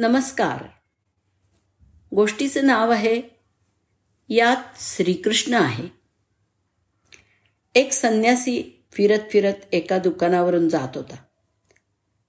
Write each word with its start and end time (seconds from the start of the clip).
नमस्कार. 0.00 0.64
गोष्टीचं 2.14 2.66
नाव 2.66 2.90
आहे 2.90 3.22
यात 4.28 4.56
श्रीकृष्ण 4.76 5.54
आहे. 5.54 5.84
एक 7.74 7.92
संन्यासी 7.92 8.84
फिरत 8.92 9.18
फिरत 9.30 9.52
एका 9.72 9.98
दुकानावरून 9.98 10.68
जात 10.68 10.88
होता. 10.94 11.16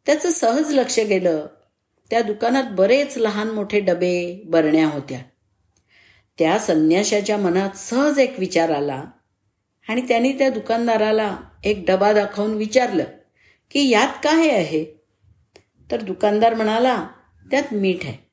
त्याचं 0.06 0.32
सहज 0.32 0.74
लक्ष 0.74 1.00
गेलं 1.00 1.46
त्या 2.10 2.22
दुकानात 2.22 2.64
बरेच 2.72 3.18
लहान 3.18 3.52
मोठे 3.52 3.80
डबे 3.80 4.42
बरण्या 4.46 4.88
होत्या. 4.88 5.20
त्या 6.40 6.60
संन्याशाच्या 6.60 7.38
मनात 7.38 7.78
सहज 7.78 8.20
एक 8.20 8.40
विचार 8.40 8.70
आला 8.70 9.04
आणि 9.90 10.02
त्याने 10.08 10.32
त्या 10.32 10.50
दुकानदाराला 10.50 11.38
एक 11.64 11.84
डबा 11.88 12.14
दाखवून 12.14 12.54
विचारलं 12.54 13.04
की 13.72 13.90
यात 13.90 14.14
काय 14.24 14.50
आहे? 14.50 14.86
तर 15.92 16.02
दुकानदार 16.02 16.54
म्हणाला 16.54 17.08
त्यात 17.52 17.74
मीठ 17.74 18.06
आहे. 18.06 18.32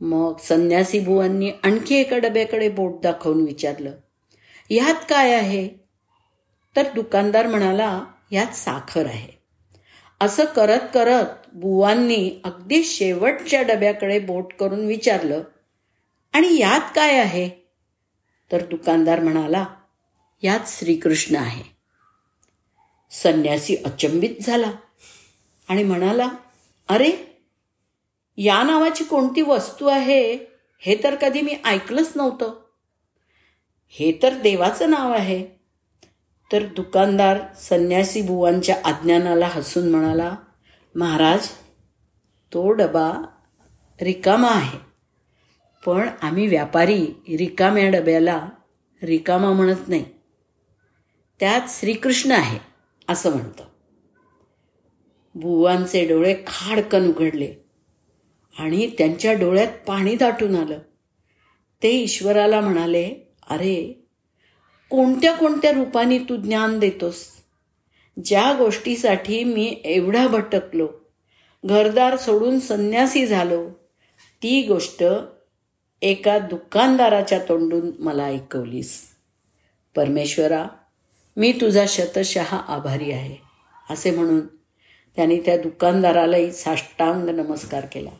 मग 0.00 0.36
संन्यासी 0.36 1.00
बुवांनी 1.00 1.50
आणखी 1.50 1.94
एका 1.94 2.18
डब्याकडे 2.18 2.68
बोट 2.68 3.00
दाखवून 3.02 3.44
विचारलं 3.44 3.92
ह्यात 4.70 4.94
काय 5.08 5.34
आहे? 5.34 5.68
तर 6.76 6.92
दुकानदार 6.94 7.46
म्हणाला 7.46 8.04
ह्यात 8.30 8.46
साखर 8.46 9.06
आहे. 9.06 9.36
असं 10.20 10.44
करत 10.44 10.80
करत 10.94 11.26
बुवांनी 11.52 12.40
अगदी 12.44 12.84
शेवटच्या 12.84 13.62
डब्याकडे 13.62 14.18
बोट 14.18 14.52
करून 14.52 14.86
विचारलं 14.86 15.42
आणि 16.32 16.58
यात 16.58 16.90
काय 16.94 17.18
आहे? 17.18 17.50
तर 18.52 18.64
दुकानदार 18.64 19.20
म्हणाला 19.20 19.66
यात 20.42 20.60
श्रीकृष्ण 20.66 21.36
आहे. 21.36 21.76
संन्यासी 23.10 23.76
अचंबित 23.84 24.42
झाला 24.42 24.70
आणि 25.68 25.82
म्हणाला 25.82 26.28
अरे 26.88 27.35
या 28.36 28.62
नावाची 28.62 29.04
कोणती 29.04 29.42
वस्तू 29.42 29.86
आहे 29.86 30.38
हे 30.78 31.04
तर 31.04 31.14
कधी 31.14 31.40
मी 31.40 31.56
ऐकलंच 31.64 32.12
नव्हतं. 32.16 32.52
हे 33.88 34.18
तर 34.22 34.34
देवाचं 34.34 34.90
नाव 34.90 35.12
आहे. 35.12 35.46
तर 36.52 36.66
दुकानदार 36.66 37.38
संन्यासी 37.60 38.22
बुवांच्या 38.22 38.76
अज्ञानाला 38.84 39.46
हसून 39.46 39.90
म्हणाला 39.90 40.36
महाराज 40.94 41.48
तो 42.52 42.72
डबा 42.72 43.12
रिकामा 44.00 44.48
आहे. 44.48 44.78
पण 45.86 46.08
आम्ही 46.22 46.46
व्यापारी 46.46 47.06
रिकाम्या 47.38 47.90
डब्याला 47.90 48.48
रिकामा 49.02 49.52
म्हणत 49.52 49.88
नाही. 49.88 50.04
त्यात 51.40 51.60
श्रीकृष्ण 51.68 52.30
आहे 52.30 52.58
असं 53.08 53.30
म्हणतं. 53.30 53.64
बुवांचे 55.34 56.08
डोळे 56.08 56.34
खाडकन 56.46 57.08
उघडले. 57.08 57.65
आणि 58.58 58.90
त्यांच्या 58.98 59.32
डोळ्यात 59.32 59.72
पाणी 59.86 60.16
दाटून 60.16 60.54
आलं. 60.54 60.78
ते 61.82 61.90
ईश्वराला 61.90 62.60
म्हणाले 62.60 63.14
अरे 63.50 64.04
कोणत्या 64.90 65.32
कोणत्या 65.32 65.72
रूपाने 65.72 66.18
तू 66.18 66.36
ज्ञान 66.36 66.78
देतोस? 66.78 67.26
ज्या 68.24 68.54
गोष्टीसाठी 68.58 69.44
मी 69.44 69.80
एवढा 69.84 70.26
भटकलो 70.26 70.88
घरदार 71.64 72.16
सोडून 72.16 72.58
संन्यासी 72.60 73.26
झालो 73.26 73.68
ती 74.42 74.62
गोष्ट 74.62 75.04
एका 76.02 76.38
दुकानदाराच्या 76.38 77.38
तोंडून 77.38 77.90
मला 77.98 78.24
ऐकवलीस. 78.24 79.02
परमेश्वरा 79.96 80.66
मी 81.36 81.52
तुझा 81.52 81.84
शतशः 81.88 82.56
आभारी 82.56 83.10
आहे 83.12 83.36
असे 83.90 84.10
म्हणून 84.10 84.46
त्याने 85.16 85.40
त्या 85.40 85.56
दुकानदारालाही 85.56 86.52
साष्टांग 86.52 87.28
नमस्कार 87.28 87.86
केला. 87.92 88.10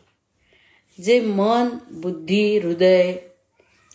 जे 1.03 1.21
मन 1.21 1.69
बुद्धी 1.91 2.57
हृदय 2.57 3.15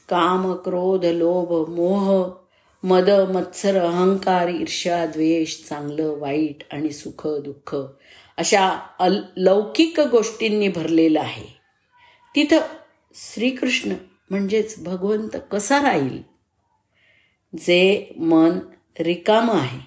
काम 0.08 0.52
क्रोध 0.52 1.04
लोभ 1.04 1.70
मोह 1.70 2.30
मद 2.84 3.10
मत्सर 3.10 3.76
अहंकार 3.76 4.48
ईर्ष्या 4.48 5.06
द्वेष 5.06 5.62
चांगलं 5.68 6.18
वाईट 6.18 6.62
आणि 6.72 6.90
सुख 6.90 7.26
दुःख 7.26 7.76
अशा 8.36 8.70
अल 8.98 9.22
लौकिक 9.36 10.00
गोष्टींनी 10.00 10.68
भरलेलं 10.68 11.20
आहे. 11.20 11.60
तिथं 12.36 12.58
श्रीकृष्ण 13.14 13.92
म्हणजेच 14.30 14.82
भगवंत 14.84 15.36
कसा 15.52 15.82
राहील? 15.82 16.22
जे 17.58 18.12
मन 18.18 18.58
रिकामं 19.00 19.54
आहे 19.54 19.80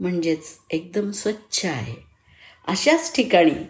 म्हणजेच 0.00 0.58
एकदम 0.70 1.10
स्वच्छ 1.10 1.66
आहे. 1.66 1.94
अशाच 2.68 3.16
ठिकाणी 3.16 3.66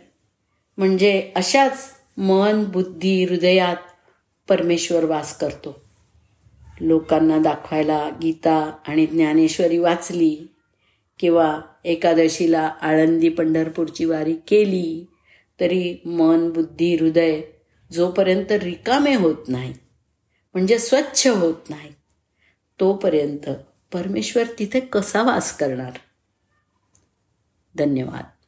म्हणजे 0.78 1.32
अशाच 1.36 1.99
मन 2.20 2.64
बुद्धी 2.64 3.24
हृदयात 3.24 3.76
परमेश्वर 4.48 5.04
वास 5.04 5.38
करतो. 5.38 5.84
लोकांना 6.80 7.38
दाखवायला 7.38 8.10
गीता 8.22 8.78
आणि 8.88 9.06
ज्ञानेश्वरी 9.06 9.78
वाचली 9.78 10.46
किंवा 11.18 11.60
एकादशीला 11.84 12.60
आळंदी 12.60 13.28
पंढरपूरची 13.28 14.04
वारी 14.04 14.34
केली 14.34 15.06
तरी 15.60 15.96
मन 16.04 16.50
बुद्धी 16.50 16.94
हृदय 16.94 17.40
जोपर्यंत 17.92 18.52
रिकामे 18.52 19.14
होत 19.14 19.48
नाही 19.48 19.74
म्हणजे 20.54 20.78
स्वच्छ 20.78 21.26
होत 21.26 21.70
नाही 21.70 21.92
तोपर्यंत 22.80 23.50
परमेश्वर 23.92 24.44
तिथे 24.58 24.80
कसा 24.80 25.22
वास 25.22 25.56
करणार? 25.56 25.92
धन्यवाद. 27.76 28.39